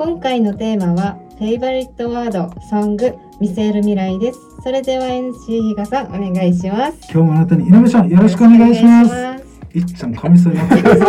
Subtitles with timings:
[0.00, 4.38] 今回のテーマはフェイバリットワードソング見せる未来です。
[4.62, 6.98] それでは MC 比嘉さんお願いします。
[7.12, 9.39] 今日もあなたにイノベーションよろしくお願いします
[9.72, 11.08] いっちゃん噛みそうになってますは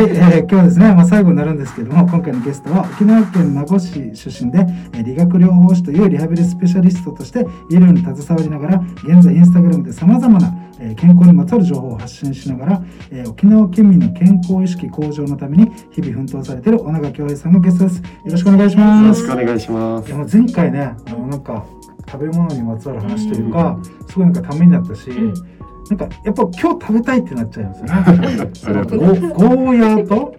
[0.00, 4.58] い、えー、今日はですね、まあ、最後になるんですけども今回のゲストは沖縄県名護市出身で、
[4.92, 7.40] えー、理学療法士というリハビリスペシャリストとして
[7.70, 17.98] 医療に携わりながら現在インスタグラムでさまざまな、えー、健康にまつわる情報を発信しながら、えー、沖縄県民の健康意識向上のために日々奮闘されている小永恭平さんがゲストです。
[17.98, 19.02] よろしくお願いします。
[19.02, 20.08] よろしくお願いします。
[20.08, 21.64] いや前回ねあのなんか
[22.06, 25.53] 食べ物にまつわる話というか、すごいなんかためになったし、うん
[25.90, 27.92] なんかやっぱ今日食べたいってなっちゃいますよね。
[28.94, 30.34] ゴーヤーと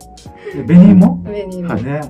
[0.65, 1.23] 紅芋、
[1.67, 1.83] はい。
[1.83, 2.01] ね、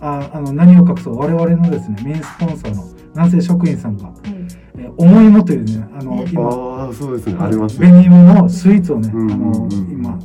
[0.00, 1.18] ああの何を隠そう？
[1.18, 4.48] 我々のですねメインスポンサーの男性職員さんが、うん、
[4.80, 5.86] え重いもというね。
[5.98, 7.36] あの今あそうですね。
[7.40, 10.18] あります、ね、紅芋のスイーツをね、うんうんうん、あの今、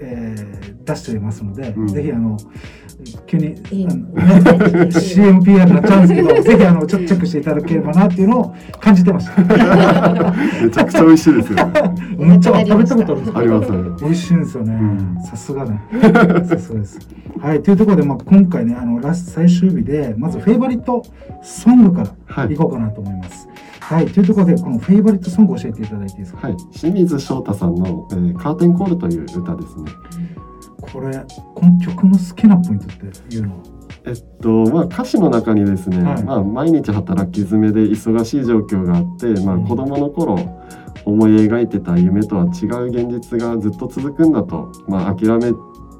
[0.00, 2.36] えー、出しておりますので、うん、ぜひあの
[3.26, 9.42] 急に、CMPR になっちゃうんですけど、 ぜひあのちょっとチェックしていただければなっていうのを感じてました。
[10.62, 11.64] めちゃくちゃ美味しいですよね。
[12.18, 14.80] めっちゃ食べたことあるんですあります、美味しいんですよね。
[15.24, 15.80] さすがね。
[16.44, 16.98] さすがです。
[17.40, 21.02] はい、というところで、まあ今回ね、あのラス最終日で、まずフェイバリット
[21.42, 22.04] ソングか
[22.36, 23.48] らいこうかなと思います。
[23.80, 26.46] はい、というところで、このフェイバリットソングを教えていただいていいですか？
[26.46, 29.84] はい、清水翔太さんの、えー、カーテンコールという歌ですね。
[30.80, 33.62] これこの曲の好きなポイントっていうのは？
[34.06, 40.36] えっとまあ、歌詞の中にですね、はい、まあ、毎日働き詰めで忙しい状況があって、まあ、子どもの頃
[41.04, 45.52] 思い描いてた夢とは違う現実がずっと続くんだと、まあ、諦め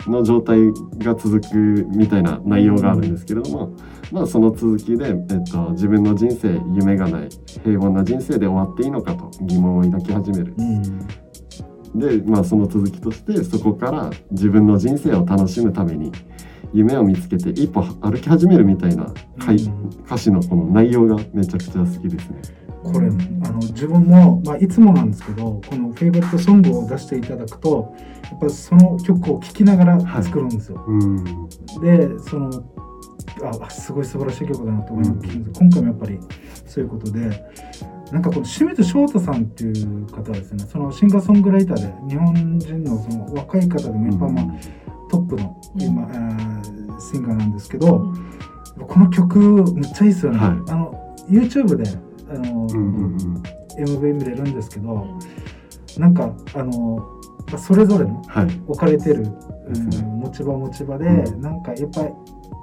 [0.06, 0.58] の状態
[0.98, 3.76] が続くみたいな内容があるんですけれども、
[4.10, 7.28] まあ、その続きで、えっと、自分の人生夢がない
[7.62, 10.54] 平凡な人生で終わっていいのかと疑問を抱き始める。
[10.56, 11.06] うん
[11.94, 16.12] で、まあ、その続きとしてそこから自分の人生を楽しむために
[16.72, 19.52] 夢を見つけて一歩歩き始めるみたいな歌,、
[20.06, 22.42] 歌詞のこの内容がめちゃくちゃ好きですね。
[22.82, 27.94] これあの自分も、まあ、いつもなんですけどこのフェイバリットソングを出していただくと
[28.30, 30.76] やっぱその曲を聴きながら作るんですよ。
[30.76, 31.24] はい、うん、
[32.16, 32.50] でその
[33.42, 36.18] あすごい素晴らしい曲だなと思います、うん、今回もやっぱり
[36.66, 37.44] そういうことで
[38.12, 44.44] なんかこの清水翔太さんっていう方はですねそのシンガーソングライターで日本人のその若い方でもやっぱまあ、
[45.10, 49.38] トップの今、うん、えー、シンガーなんですけど、うん、この曲
[49.74, 50.38] めっちゃいいですよね。
[50.38, 51.88] はい、あの YouTube で
[52.28, 53.42] あの、うんうんうん、
[53.78, 55.06] MV 見れるんですけど、
[55.98, 57.20] なんかあの
[57.58, 58.22] それぞれの
[58.66, 59.32] 置かれてる、はい、
[59.72, 62.08] うん、持ち場持ち場で、うん、なんかやっぱり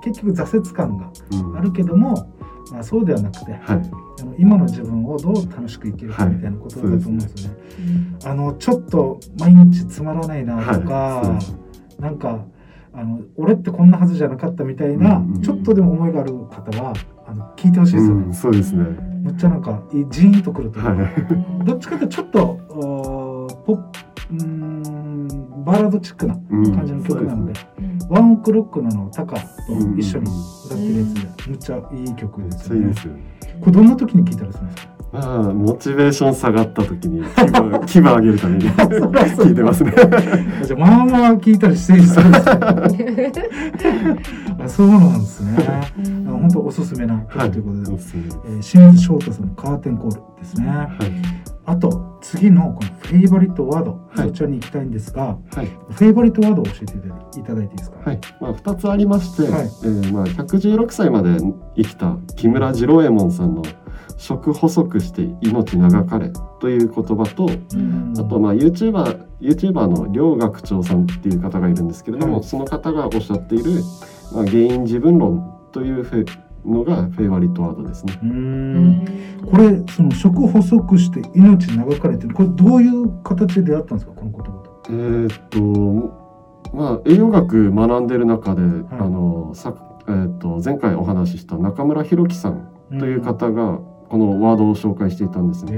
[0.03, 1.11] 結局挫折感が
[1.57, 2.36] あるけども、ま
[2.73, 3.61] あ、そうではなくて、はい、
[4.22, 7.57] あの今の自分をどう楽しく生きるかみたいなことだと思うんですよね。
[8.23, 11.39] はい、あのちょっと毎日つまらないなとか、は
[12.00, 12.45] い、なんか
[12.94, 16.94] あの俺ってこんなはずじゃなかったみたいな、うんうん、ちょっとでも思いがある方は
[17.27, 18.25] あの聞いてほしいですよね。
[18.25, 18.85] うん、そうですね。
[19.22, 21.03] めっちゃなんかジーンとくるというか、は
[21.63, 22.38] い、どっちかというとちょっと
[23.66, 29.41] ポッうんバラードチックな感じの曲なので、うん、ワンオクロックなのタカと
[29.97, 30.31] 一緒に
[30.66, 32.94] 歌ってるやつで、むっちゃいい曲ですよね。
[33.59, 34.97] これどんな時に聴いたらするんですか？
[35.09, 37.23] まあ、モチベーション下がった時に
[37.85, 39.94] 気分上げるために 聞いてますね。
[40.68, 42.19] じゃあまあまあ聞いたりしてるんです
[44.59, 45.57] あそうなんですね。
[46.25, 48.01] 本当おすすめな曲ということで、はい、
[48.50, 50.68] えー、清水翔太さんのカーテンコールですね。
[50.68, 50.89] はい
[51.67, 56.97] あと次のこのフェイバリットワード、はい、そちらに行きたいんですが、はい、フェイバリットワードを教えて
[57.39, 57.97] いただいていいですか？
[58.05, 61.38] はい、まあ二つありまして、はい、えー、まあ百十六歳まで
[61.75, 63.63] 生きた木村次郎右衛門さんの
[64.16, 67.50] 食細くして命長かれという言葉と、
[68.19, 73.83] あとまあ YouTuber, YouTuber の両学長さんっていう方がいるんですけれども、はい、その方がおっしゃっている、
[74.33, 76.25] まあ、原因自分論というフェ
[76.67, 78.13] のがフェイバリットワードですね。
[79.50, 84.13] これその食細くして命長かれってこれどういう形で出会ったんですか？
[84.13, 84.51] この言葉。
[84.51, 84.81] と。
[84.89, 85.57] えー、っと
[86.75, 89.73] まあ栄養学学んでる中で、はい、あのさ
[90.07, 92.69] えー、っと前回お話しした中村弘樹さん
[93.00, 95.74] という方がこのワードを紹介していたんですね。
[95.74, 95.77] う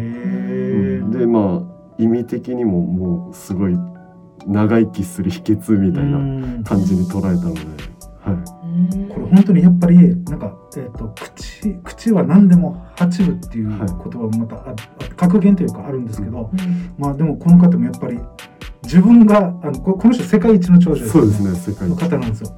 [1.05, 3.77] ん、でまあ意味的にももうすごい
[4.47, 7.98] 長生きする秘訣みたいな感じに捉えたので。
[8.21, 18.19] はい、これ本当にやっぱりなんか、えーと、口口は何でも八分っていう言葉もまた、はい、格言というかあるんですけど、うん、まあでもこの方もやっぱり
[18.83, 22.57] 自分があのこの人世界一の長者、ね、そうですね世界の方なんですよ。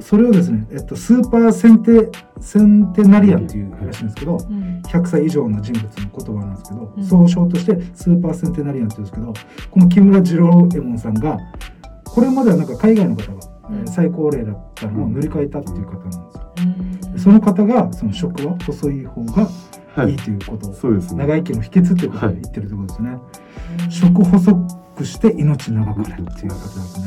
[0.00, 2.10] それをですね、えっと、スーパーセンテ
[2.40, 9.32] センテナリアンっていうらしいんですけど、うん、100歳以上の人物の言葉なんですけど、うん、総称としてスーパーセンテナリアンって言うんですけど
[9.70, 11.38] この木村次郎右衛門さんが
[12.04, 13.51] これまではなんか海外の方がうん、
[13.86, 17.18] 最高齢だったのを塗り替えたっていう方なんですよ。
[17.18, 19.48] その方がその食は細い方が
[20.06, 20.14] い。
[20.14, 23.18] いということを、そうですね、長生きの秘訣っていうことを言ってるということですね。
[23.90, 24.54] 食細
[24.96, 27.06] くして命長くなるっていうことですね。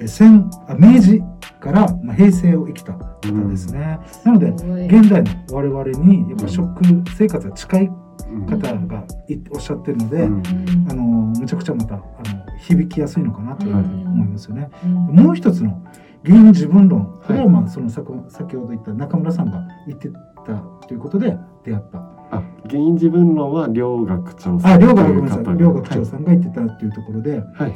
[0.00, 1.22] え戦あ明治
[1.60, 3.98] から、まあ、平成を生きた方ですね。
[4.24, 6.68] なので現代の我々にやっぱ食
[7.16, 7.90] 生活が近い
[8.46, 9.04] 方が
[9.52, 12.04] おっしゃってるので、うん、あのむちゃくちゃまたあの
[12.58, 13.70] 響きやすいのかなとい。
[13.70, 14.70] うふうに思いますよね。
[14.84, 15.82] うん、もう一つの
[16.24, 20.54] 原因自分論、これはまあその先先ほど言った中村さんが言ってた
[20.86, 21.98] ということで出会った。
[22.30, 24.72] あ原因自分論は両学長さん。
[24.72, 27.74] あ両学長両学長さんが言ってたっていうところで、はい、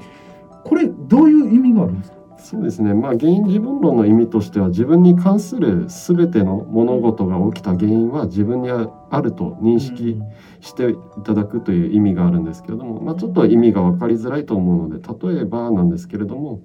[0.64, 2.18] これどういう意味があるんですか？
[2.38, 10.20] そうですね、まあ、原因自分論の意味としては自分に関する全ての物事が起きた原因は自分にあると認識
[10.61, 16.62] していただくという意味があるんですけれども、まあ、ちょっと意味が分かりづらいと思うので例えばなんですけれども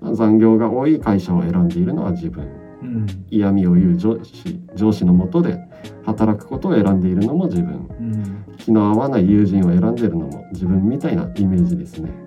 [0.00, 2.44] 残業が多い会社を選んでいるのは自分、
[2.82, 5.58] うん、嫌味を言う上司上司のもとで
[6.04, 12.25] 働くことを選んでいるのも自分、うん、気の合わない友人を選んでいるのも自分みたいなイメージですね。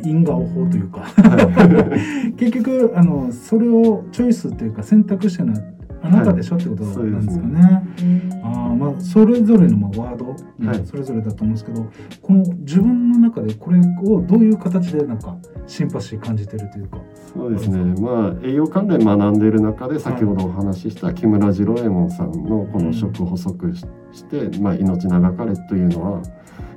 [0.00, 1.04] 因果応報というか
[2.36, 5.54] 結局あのそれをチョイスというか選択肢の
[6.04, 7.52] あなたでしょ、はい、ってことなんですかね。
[7.52, 10.26] ねあまあそれぞれのまあワード、
[10.66, 11.86] はい、それぞれだと思うんですけど
[12.20, 15.36] この自分の中でこれをどういう形でなんか
[15.66, 16.98] シンパシー感じてるというか。
[17.32, 17.78] そうですね。
[18.00, 23.74] まあ栄養関連学んでいる中で先ほどお話しした木村次郎右衛門さんのこの食補足
[24.12, 26.22] して、まあ命長かれというのは。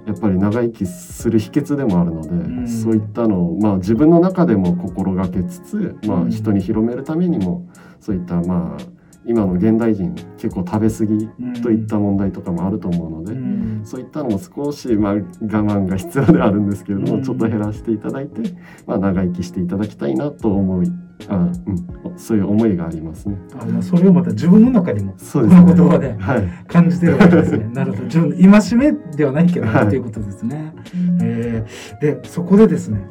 [0.06, 7.68] やっぱり長生きする秘訣でもあるので、うん、そういったのを、まあ、自分の中でも心がけつつ、まあ、人に広めるためにも
[8.00, 8.94] そういったまあ
[9.27, 18.42] 今の現代人結構食べ過ぎといった問題とかもあると思うので、うん、そういったのも少しまあ我慢が必要であるんですけれども、うん、ちょっと減らしていただいて、
[18.86, 20.92] まあ、長生きしていただきたいなと思い
[21.30, 23.38] あ、うん、そういう思いがありますね。
[23.60, 27.69] あじゃそれをまた自分の中にもそうです、ね、この言葉で、はい、感じてるわけですね。
[27.74, 28.04] なるほど。
[28.04, 30.74] 自分の戒めではないけど、はい、ということですね。
[31.21, 33.07] えー、でそこでですね、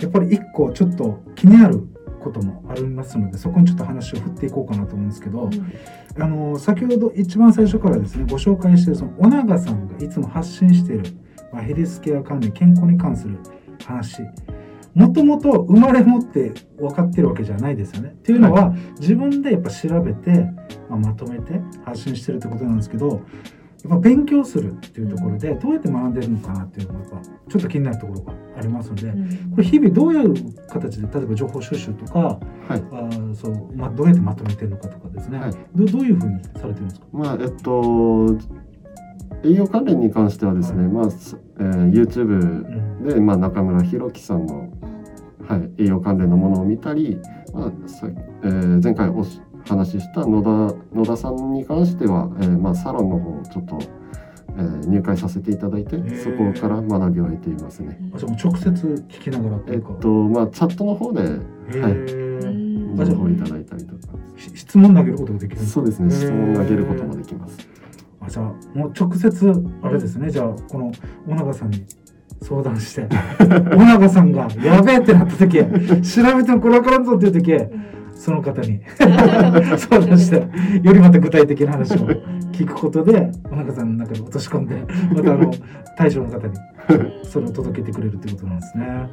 [0.00, 1.86] やっぱり一個ちょっと気になる
[2.24, 11.04] こともありますのでそこにちょっと話を振っていこうかなと思うんですけど、うん、あの先ほど一番最初からですねご紹介しているその尾長さんがいつも発信している、
[11.52, 13.38] まあ、ヘルスケア関連健康に関する
[13.86, 14.22] 話
[14.94, 18.10] もともと生まれ持って分かってるわけじゃないですよね。
[18.10, 20.30] っていうのは、はい、自分でやっぱ調べて、
[20.88, 23.22] まあ、まとめて発信してるってことなんですけど
[23.88, 29.10] っぱ勉強するっていうところでどうやって学んでるのかなっていうのがやっぱちょっと気になるところがありますので、
[29.50, 38.38] これ日々どういう形で例えば情報収集とか、はい、あそうまあ、どうやってまとめてるのかとかですね、はい、どどういうふうにされてるんですか、まあえっと
[39.44, 41.04] 栄養関連に関してはですね、はい、まあ
[41.58, 44.70] えー、YouTube で、まあ、中村弘樹さんの、
[45.46, 47.18] はい、栄養関連のものを見たり、
[47.52, 53.78] まあさえー、前回おし話した野田野田さんに関しては、えーまあ、サロンの方ちょっと、
[54.56, 57.98] えー、入会させていただいてそこから学びを得ていますね。
[58.14, 58.70] あじゃも直接
[59.08, 64.14] 聞きながらえっとまあチャットの方で、はい、情報いただいたりとか。
[64.36, 65.62] 質問投げることができる。
[65.64, 66.10] そうですね。
[66.10, 67.56] 質問投げることもできます。
[68.20, 68.44] あじゃあ
[68.78, 70.30] もう直接あれですね。
[70.30, 70.92] じゃあこの
[71.28, 71.84] 尾長さんに
[72.42, 73.02] 相談して。
[73.74, 77.52] 尾長さんが「やべえ!」ってなった時調べてもこれ分からんぞっていう時
[78.24, 78.80] その方に
[79.76, 80.36] 相談して
[80.82, 81.96] よりまた具体的な話を
[82.52, 84.76] 聞くことでお中さんの中に落とし込んで
[85.14, 85.52] またあの
[85.98, 86.54] 対象の方に
[87.22, 89.10] それを届けてくれるってことなんですね。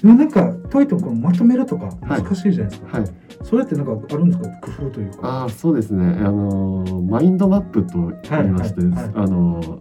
[0.00, 2.98] でもなんかとはいってもこのまとめるとか難しいじゃないですか。
[2.98, 3.10] はい、
[3.42, 4.48] それってなんかあるんですか？
[4.60, 5.44] 工夫というか。
[5.46, 6.04] あそうですね。
[6.24, 9.80] あのマインドマップと言いまして、はいはいはい、あの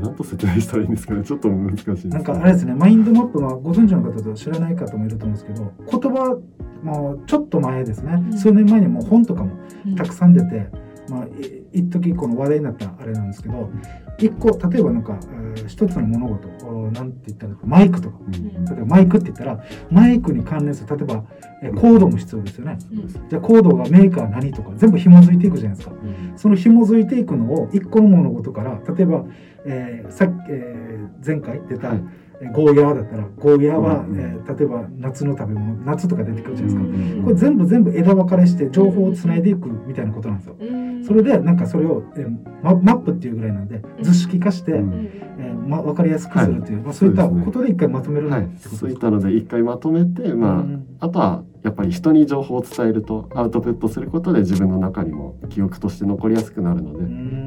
[0.00, 1.22] 何と説明したらいいんですかね？
[1.24, 2.74] ちょっと難しいです、なんかあれですね。
[2.74, 6.38] マインドマップはご存知の方と知らない方もいると思うんですけど言葉
[6.82, 9.50] もうちょっと前ですね、うん、数年前にも本とかも
[9.96, 10.70] たくさん出て、
[11.08, 11.26] うん、まあ
[11.72, 13.70] 一時この話題になったあれなんですけど
[14.18, 16.48] 一個例えばなんか、えー、一つの物事
[16.92, 21.24] なんて言ったらマイクとか、うん、例えばマイクって言ったらマイクに関連する例えば、
[21.62, 29.24] えー、コードも必要ですよね、うん、じゃあコードがメーカー何とか全部紐づいていくじゃないですか、うん、その紐づいていくのを一個の物事から例えば、
[29.64, 40.56] えーさえー、前回出た、はいゴーヤーだったらゴーヤーは、うん、えー、例えば夏の食べ物夏とか出てくるじゃないですか、うん、これ全部全部枝分かれして情報をつないでいくみたいなことなんですよ。
[41.06, 42.30] それでなんかそれを、えー、
[42.62, 50.64] ママップっていうぐらいなんで図式化して、うん、えー、ま、分かりやすくするという、はい、まあ、そういったことで一回まとめる、はい、そういったので一回まとめて、ま
[51.00, 56.92] あ、あとはやっぱり人に情報を伝えるとアウトプットすることで自分の中にも記憶として残りやすくなるの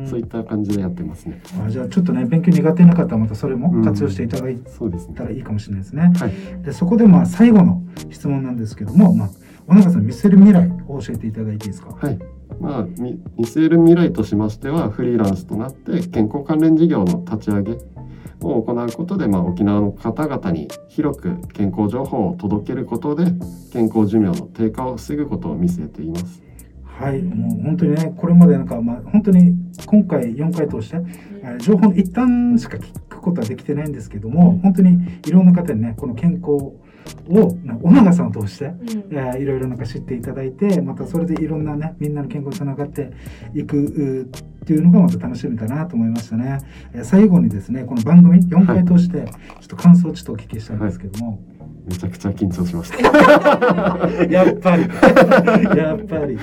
[0.03, 1.41] でそういった感じでやってますね。
[1.65, 4.57] あじゃあちょっとね勉強苦手な方はまたそれも活用していただい
[5.15, 6.11] たらいいかもしれないですね。
[6.15, 9.29] はい、でそこでまあ最後の質問なんですけども、まあ、
[9.67, 11.95] 小永さん見せる未来を教えていただいていいですか？
[11.95, 12.19] はい。
[12.59, 17.77] まあ、見据える未来としましてはフリーランスとなって健康関連事業の立ち上げ
[18.41, 23.25] を行うことで、まあ、沖縄の方々に広く健康情報を届けることで
[23.71, 26.47] 健康寿命の低下を防ぐことを見据えています。
[26.83, 29.53] はい、もう本当にね、これまでなんか、まあ、本当に
[29.85, 30.97] 今回4回通して、
[31.59, 36.51] 情報の一端しか聞くことはできてないんですけども、本当にいろんな方にね、この健康
[37.29, 38.77] を小長さんを通して、うん、
[39.11, 43.11] えー、いろいろなんか知っていただいてまたそれでいろんなねみんなの健康につながって
[43.53, 44.29] いく
[44.67, 46.59] っていうのがまた楽しみだなと思いましたね、
[46.93, 49.29] えー、最後にですねこの番組4回通してちょ
[49.63, 51.39] っと感想をちょっとお聞きしたいんですけども、はい。
[51.87, 52.97] めちゃくちゃ緊張しました。
[54.27, 54.81] やっぱり。
[55.77, 56.37] やっぱり。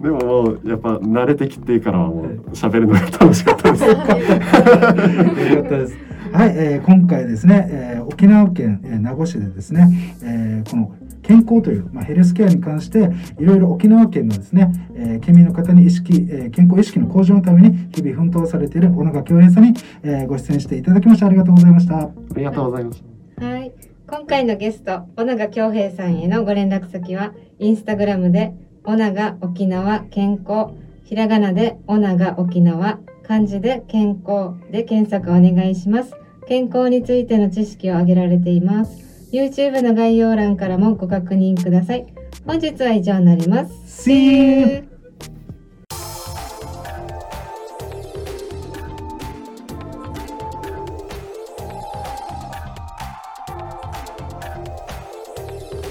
[0.00, 3.84] でももうやっぱ慣れてきてからはもう喋るのが楽しかったです。
[3.84, 5.98] よかったです。
[6.32, 9.90] はい、えー、今回ですね、えー、沖縄県、えー、名護市でですね、
[10.22, 10.90] えー、この
[11.26, 21.98] 健康という、まあ、ヘルスケアに関していろいろ沖縄県のですね、えー、県民の方に意識、えー、健康意識の向上のために日々奮闘されている小野恭平さんに、えー、ご出演していただきましてありがとうございました。
[21.98, 23.04] ありがとうございます
[23.38, 23.72] はい。
[24.06, 28.54] 今回のゲスト小永恭平さんへのご連絡先はインスタグラムで
[28.84, 30.70] 小永沖縄健康
[31.02, 36.12] ひらがなで小永沖縄漢字で健康で検索お願いします。
[36.46, 39.05] 健康についての知識を挙げられています。
[39.36, 42.06] YouTube の概要欄からもご確認ください。
[42.46, 44.10] 本日は以上になります。
[44.10, 44.95] See you!